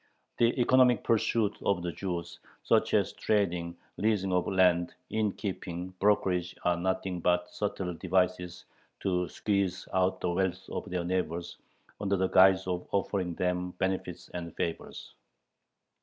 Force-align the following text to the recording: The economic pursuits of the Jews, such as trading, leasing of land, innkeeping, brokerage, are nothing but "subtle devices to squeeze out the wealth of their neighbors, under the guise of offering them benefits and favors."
The 0.39 0.59
economic 0.59 1.03
pursuits 1.03 1.59
of 1.63 1.83
the 1.83 1.91
Jews, 1.91 2.39
such 2.63 2.95
as 2.95 3.13
trading, 3.13 3.77
leasing 3.97 4.33
of 4.33 4.47
land, 4.47 4.95
innkeeping, 5.11 5.93
brokerage, 5.99 6.55
are 6.63 6.75
nothing 6.75 7.19
but 7.19 7.51
"subtle 7.53 7.93
devices 7.93 8.65
to 9.01 9.29
squeeze 9.29 9.87
out 9.93 10.19
the 10.19 10.31
wealth 10.31 10.67
of 10.71 10.89
their 10.89 11.03
neighbors, 11.03 11.59
under 11.99 12.17
the 12.17 12.29
guise 12.29 12.65
of 12.65 12.87
offering 12.91 13.35
them 13.35 13.73
benefits 13.77 14.27
and 14.29 14.55
favors." 14.55 15.13